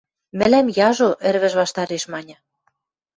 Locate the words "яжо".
0.87-1.09